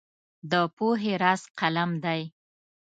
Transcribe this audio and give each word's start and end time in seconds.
د 0.51 0.53
پوهې 0.75 1.13
راز 1.23 1.41
قلم 1.59 1.91
دی. 2.03 2.21